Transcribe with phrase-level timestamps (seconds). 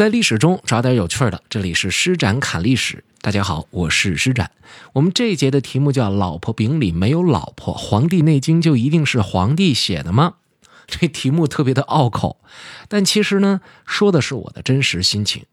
[0.00, 3.04] 在历史中找点有趣的，这里是施展侃历史。
[3.20, 4.50] 大家好，我是施展。
[4.94, 10.36] 我们这一节的题目叫“老婆饼里没有老婆”，《黄帝内经》就一定是皇帝写的吗？
[10.88, 12.40] 这题目特别的拗口，
[12.88, 15.44] 但其实呢，说的是我的真实心情。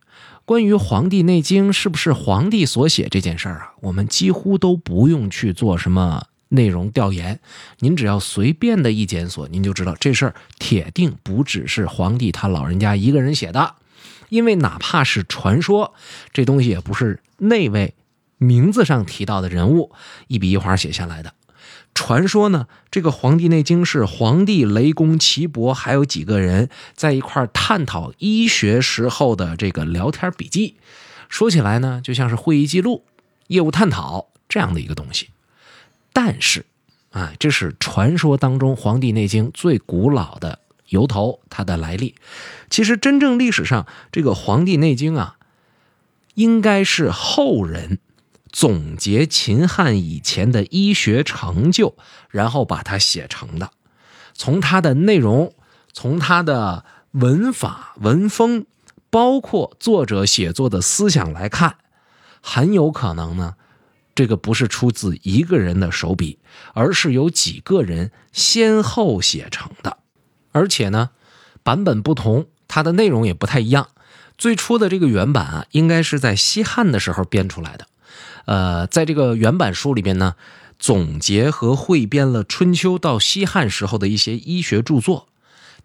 [0.46, 7.42] 关于《黄帝内经》是不是皇帝所写这件事儿啊，我们几乎都不用去做什么内容调研，
[7.80, 13.76] 您只要随便的一检索，您就知道这事儿铁定不只是皇帝他老人家一个人写的。
[14.30, 15.94] 因为哪怕是传说，
[16.34, 17.94] 这东西也不是那位
[18.38, 19.92] 名字上提到的人物
[20.28, 21.34] 一笔一划写下来的。
[21.94, 30.76] 传说呢，这个《黄帝内经》是黄帝、雷公、岐伯还有几个人在一块探讨医学时候的这个聊天笔记。
[31.28, 33.06] 说起来呢，就像是会议记录、
[33.48, 35.30] 业务探讨这样的一个东西。
[36.14, 36.66] 但是，
[37.10, 40.60] 啊，这是传说当中《黄帝内经》最古老的。
[40.90, 42.16] 由头，它的来历，
[42.70, 45.38] 其实真正历史上这个《黄帝内经》啊，
[46.36, 48.00] 应该是后人
[48.52, 51.96] 总结秦汉以前的医学成就，
[52.30, 53.72] 然后把它写成的。
[54.34, 55.54] 从它的内容，
[55.94, 58.66] 从它的文法文风，
[59.10, 61.78] 包括作者写作的思想来看，
[62.42, 63.56] 很有可能呢，
[64.14, 66.40] 这个不是出自一个人的手笔，
[66.74, 69.98] 而是由几个人先后写成的。
[70.52, 71.10] 而且呢，
[71.64, 73.90] 版本不同，它的内容也不太一样。
[74.38, 77.88] 最初的这个原版啊，应该是在西汉的时候编出来的。
[78.46, 80.36] 呃，在这个原版书里边呢，
[80.78, 85.28] 总结和汇编了春秋到西汉时候的一些医学著作，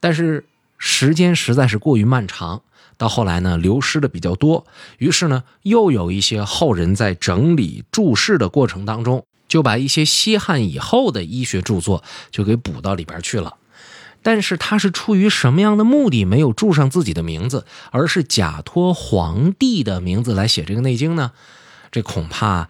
[0.00, 0.44] 但是
[0.78, 2.62] 时间实在是过于漫长，
[2.96, 4.66] 到后来呢，流失的比较多。
[4.98, 13.56] 于是呢，又有一些后人在整理注释的过程当中，就把一些西汉以后的医学著作就给补到里边去了。
[14.22, 21.32] 但是他是出于什么样的目的没有注上自己的名字，而是假托皇帝的名字来写这个《内经》呢？
[21.90, 22.68] 这恐怕，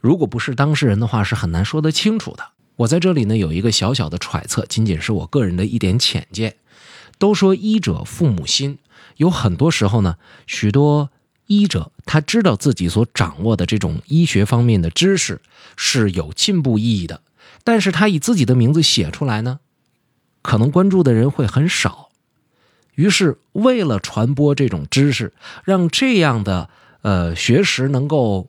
[0.00, 2.50] 如果不是当事人的话，是很难说得清楚的。
[2.76, 6.56] 我在这里呢有一个小小的揣测，仅仅是我个人的一点浅见。
[7.18, 8.78] 都说医者父母心，
[9.16, 10.16] 有很多时候呢，
[10.46, 11.10] 许多
[11.46, 15.42] 医者他知道自己所掌握的这种医学方面的知识
[15.76, 17.20] 是有进步意义的，
[17.64, 19.60] 但是他以自己的名字写出来呢？
[20.42, 22.08] 可能关注的人会很少，
[22.94, 25.32] 于是为了传播这种知识，
[25.64, 26.70] 让这样的
[27.02, 28.48] 呃学识能够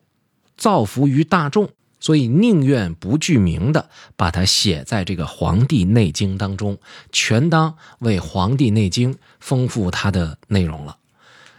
[0.56, 1.70] 造福于大众，
[2.00, 6.78] 所以宁愿不具名的把它写在这个《黄帝内经》当中，
[7.10, 10.96] 全当为《黄帝内经》丰富它的内容了。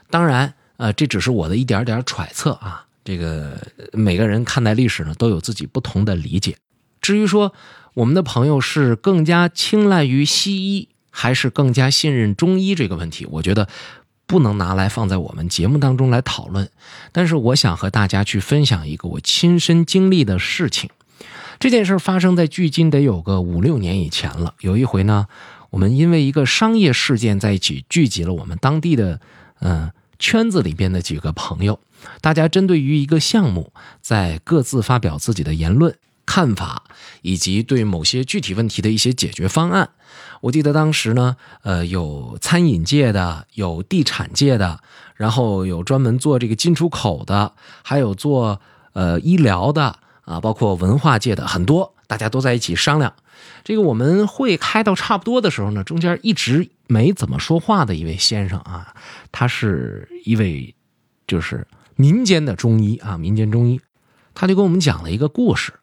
[0.09, 2.85] 当然，呃，这只是我的一点点揣测啊。
[3.03, 3.57] 这个
[3.91, 6.55] 每个人看待历史呢，都有自己不同的理解。
[7.03, 7.53] 至于说，
[7.93, 13.67] 我们的朋友是更加青睐于西医，还是更加信任中医这个问题，我觉得
[14.25, 16.71] 不能拿来放在我们节目当中来讨论。
[17.11, 20.89] 但是，我想和大家去分享一个我亲身经历的事情。
[21.59, 24.55] 这件事发生在距今得有个五六年以前了。
[24.61, 25.27] 有一回呢，
[25.69, 29.19] 我们因为一个商业事件在一起聚集了我们当地的
[29.59, 31.79] 嗯圈子里边的几个朋友，
[32.21, 33.71] 大家针对于一个项目，
[34.01, 35.95] 在各自发表自己的言论。
[36.25, 36.83] 看法
[37.21, 39.89] 以及对某些具体问题的一些解决方案，
[40.41, 44.79] 我记得当时呢，呃，有餐饮界的，有地产界的，
[45.15, 47.53] 然后有专门做这个进出口的，
[47.83, 48.61] 还有做
[48.93, 53.13] 呃医疗的啊，包括文化界的很多，大家都在一起商量。
[53.63, 58.93] 这个我们会开到差不多的时候呢，中间一直没怎么说话的一位先生啊，
[59.31, 60.73] 他是一位
[61.27, 63.81] 就是民间的中医啊，民间中医，
[64.33, 65.73] 他就跟我们讲了一个故事。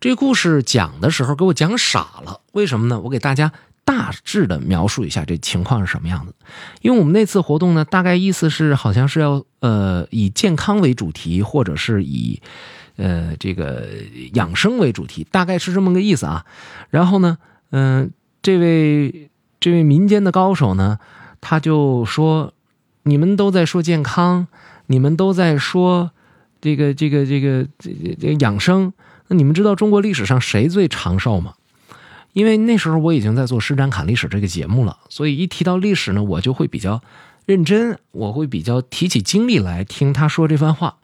[0.00, 3.00] 这故事讲的时候给我讲傻了，为什么呢？
[3.00, 3.50] 我给大家
[3.84, 6.32] 大致的描述一下这情况是什么样子。
[6.82, 12.40] 因为我们那次活动呢，大概意思是好像是要呃以健康为主题，或者是以
[12.94, 13.88] 呃这个
[14.34, 16.46] 养生为主题，大概是这么个意思啊。
[16.90, 17.38] 然后呢，
[17.70, 21.00] 嗯，这位这位民间的高手呢，
[21.40, 22.52] 他就说
[23.02, 24.46] ：“你们都在说健康，
[24.86, 26.12] 你们都在说
[26.60, 27.90] 这个这个这个这
[28.20, 28.92] 这养生。”
[29.28, 31.54] 那你们知道中国历史上谁最长寿吗？
[32.32, 37.00] 因为那时候我已经在做《施展侃历史》这个节目了，所以一提到历史呢，我就会比较
[37.46, 40.96] 认真，我会比较提起精力来听他说这番话。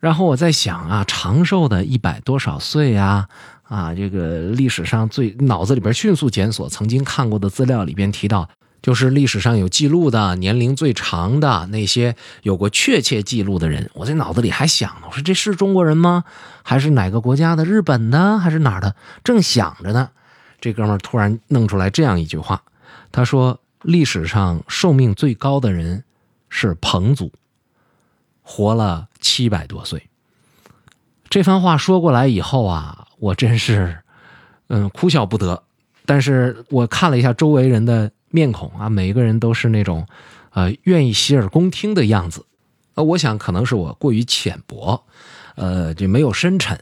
[0.00, 3.28] 然后我在想啊，长寿的一百多少岁啊？
[3.64, 8.48] 啊，这个历史上最脑子里边迅速检索曾经看过的资料里边提到。
[8.84, 16.24] 就是历史上有记录的年龄最长的那些有过确切记录的人，我在脑子里还想呢，我说这是中国人吗？
[16.62, 17.64] 还是哪个国家的？
[17.64, 18.94] 日本的还是哪儿的？
[19.24, 20.10] 正想着呢，
[20.60, 22.62] 这哥们儿突然弄出来这样一句话，
[23.10, 26.04] 他说：历史上寿命最高的人
[26.50, 27.32] 是彭祖，
[28.42, 30.10] 活了七百多岁。
[31.30, 33.96] 这番话说过来以后啊，我真是
[34.68, 35.62] 嗯哭笑不得。
[36.04, 40.04] 但是我看了一下周围人的面孔啊，每一个人都是那种
[40.50, 42.44] 呃愿意洗耳恭听的样子。
[42.94, 45.04] 呃，我想可能是我过于浅薄，
[45.54, 46.76] 呃，就没有深沉。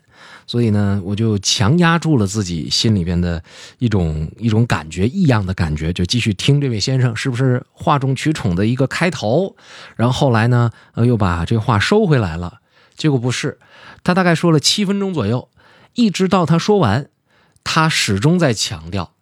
[0.47, 3.43] 所以呢，我就强压住了自己心里边的
[3.79, 9.55] 一种一种感觉，异样的感觉，就继续听这位先生是不是哗众取宠的一个开头。
[9.95, 12.61] 然后后来呢，呃，又把这话收回来了。
[12.97, 13.59] 结果不是，
[14.03, 15.51] 他大概说了七分钟左右，
[15.95, 17.09] 一直到他说完，
[17.63, 19.13] 他始终在强调，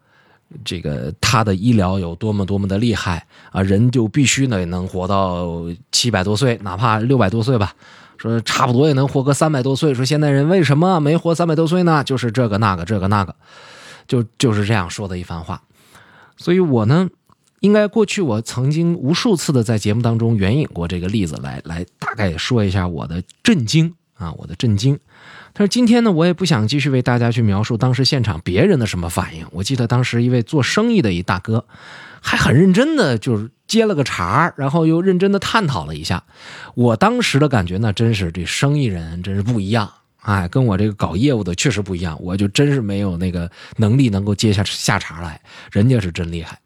[0.64, 7.75] 这个他的医疗有多么多么的厉害啊，人就必须呢能活到七百多岁，哪怕六百多岁吧。
[8.19, 9.94] 说差不多也能活个三百多岁。
[9.94, 12.05] 说现代人为什么没活三百多岁呢？
[12.05, 13.35] 就是这个那个这个那个，
[14.06, 15.62] 就就是这样说的一番话。
[16.37, 17.08] 所以我呢，
[17.61, 25.01] 应该过去我曾经无数次的在节目当中援引过这个例子来来大概说一下我的震惊啊，我的震惊。
[25.53, 29.45] 但是今天呢，我也不想继续为大家去描述当时现场别人的什么反应。
[29.51, 31.65] 我记得当时一位做生意的一大哥，
[32.21, 33.51] 还很认真的就是。
[33.71, 36.25] 接了个茬然后又认真的探讨了一下。
[36.75, 39.89] 我当时的感觉呢，真是这生意人真是不一样，
[40.23, 42.19] 哎，跟我这个搞业务的确实不一样。
[42.21, 45.41] 我就真是没有那个能力能够接下下茬来，
[45.71, 46.59] 人家是真厉害。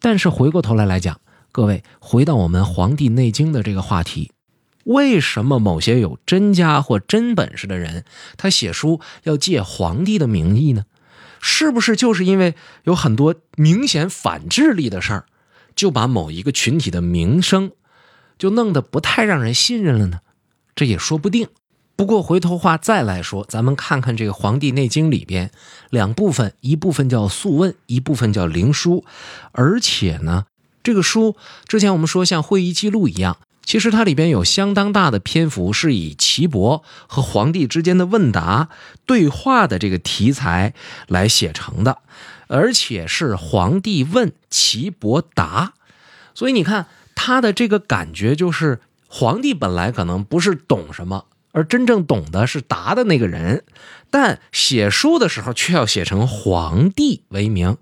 [0.00, 1.20] 但是回过头来来讲，
[1.52, 4.32] 各位回到我们《黄帝内经》的这个话题，
[4.84, 8.04] 为什么某些有真家或真本事的人，
[8.36, 10.84] 他写书要借皇帝的名义呢？
[11.40, 12.54] 是不是就是因为
[12.84, 15.24] 有很多明显反智力的事儿？
[15.74, 17.72] 就把某一个群体的名声，
[18.36, 20.20] 就弄得不太让人信任了呢，
[20.74, 21.48] 这也说不定。
[21.96, 25.50] 不过回头话再来说，咱们看看这个《黄帝内经》里边
[25.90, 29.04] 两部分，一部分叫《素问》，一部分叫《灵书》，
[29.52, 30.46] 而且呢，
[30.82, 31.36] 这个书
[31.66, 38.68] 之前我们说像会议记录一样，其实它里边有相当大的篇幅是以岐伯和皇帝之间的问答
[39.06, 40.74] 对话的这个题材
[41.06, 41.98] 来写成的。
[42.52, 45.74] 而且是皇帝问岐伯答，
[46.34, 53.64] 所以你看他的这个感觉就是，皇帝本来可能不是懂什么，而真正懂的是答的那个人，
[54.10, 57.76] 但写书的时候却要写成皇帝为名，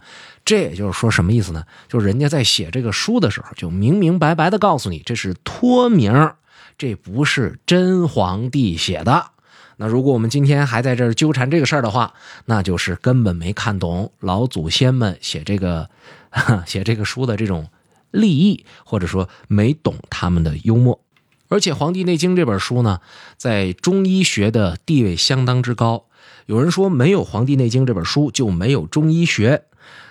[0.44, 1.65] 这也就是说什么意思呢？
[1.88, 6.32] 就是人家在写这个书的时候，就明明白白的告诉你，这是托名，
[6.79, 9.32] 这不是真皇帝写的。
[9.76, 12.14] 那如果我们今天还在这儿纠缠这个事儿的话，
[12.47, 15.88] 那就是根本没看懂老祖先们写这个
[16.67, 17.69] 写这个书的这种
[18.11, 21.00] 立意，或者说没懂他们的幽默。
[21.49, 23.00] 而且《黄帝内经》这本书呢，
[23.37, 26.06] 在中医学的地位相当之高。
[26.47, 29.65] 有人说，没有《黄帝内经》这本书就没有中医学。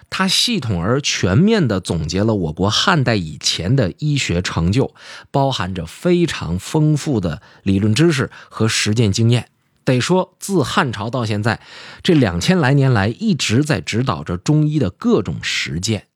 [0.10, 4.94] 它系统而全面地总结了我国汉代以前的医学成就，
[5.32, 9.50] 包含着非常丰富的理论知识和实践经验。
[9.84, 11.62] 得说，自汉朝到现在，
[12.02, 16.07] 这两千来年来一直在指导着中医的各种实践。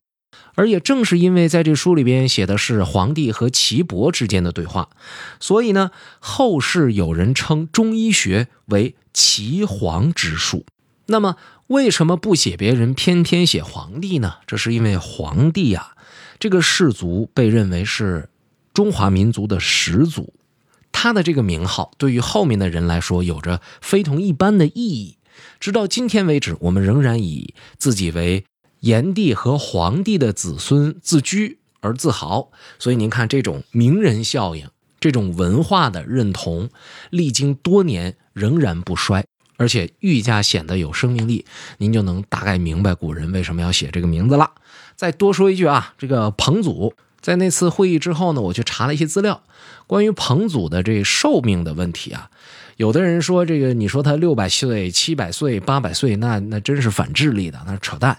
[0.62, 4.90] 而也正是因为在这书里边写的是皇帝和岐伯之间的对话，
[5.40, 10.68] 所以呢，后世有人称中医学为岐黄之术。
[11.08, 11.36] 那么，
[11.66, 14.36] 为什么不写别人，偏偏写皇帝呢？
[14.46, 15.96] 这是因为皇帝啊，
[16.38, 18.30] 这个氏族被认为是
[18.72, 20.36] 中华民族的始祖。
[20.92, 25.18] 他的这个名号对于后面的人来说有着非同一般的意义。
[25.60, 28.46] 直到今天为止，我们仍然以自己为
[28.82, 32.52] 炎帝和黄帝的子孙自居而自豪。
[32.78, 34.68] 所以您看，这种名人效应，
[35.00, 36.70] 这种文化的认同，
[37.10, 39.26] 历经多年仍然不衰，
[39.58, 41.46] 而且愈加显得有生命力。
[41.78, 44.52] 您就能大概明白古人为什么要写这个名字了。
[44.96, 46.94] 再多说一句啊，这个彭祖。
[47.22, 49.44] 在那次会议之后呢，我去查了一些资料，
[49.86, 52.32] 关于彭祖的这寿命的问题啊，
[52.78, 58.18] 有的人说这个，你说他六百岁、七百岁、八百岁，那那真是反智力的，那扯淡。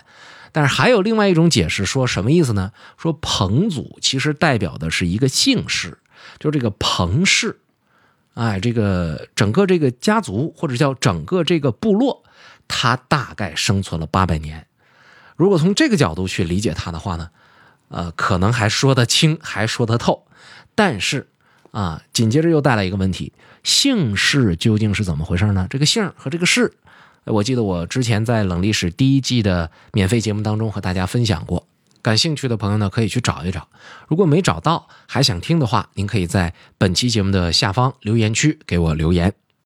[0.53, 2.73] 但是还有另外一种解释，说什么意思呢？
[2.97, 5.99] 说彭祖其实代表的是一个姓氏，
[6.39, 7.59] 就这个彭氏，
[8.35, 12.23] 哎，这个整个这个家族或者叫整个这个部落，
[12.69, 14.67] 他大概生存了八百年。
[15.37, 17.31] 如果从这个角度去理解他的话呢？
[17.89, 20.27] 呃，可能还说得清，还说得透，
[20.75, 21.29] 但是，
[21.73, 25.67] 啊，紧接着又带来一个问题：姓氏究竟是怎么回事呢？
[25.69, 26.73] 这个姓和这个氏，
[27.25, 31.67] 我记得我之前在冷历史第一季的免费节目当中和大家分享过，
[32.03, 33.69] 感兴趣的朋友呢可以去找一找。
[34.09, 39.33] 如果没找到还想听的话，您可以在本期节目的下方留言区给我留言。